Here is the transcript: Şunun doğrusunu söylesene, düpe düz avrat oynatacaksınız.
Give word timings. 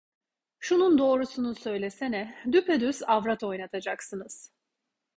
Şunun 0.59 0.97
doğrusunu 0.97 1.55
söylesene, 1.55 2.35
düpe 2.51 2.79
düz 2.79 3.03
avrat 3.07 3.43
oynatacaksınız. 3.43 4.51